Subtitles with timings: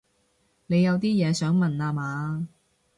[0.65, 2.47] 你有啲嘢想問吖嘛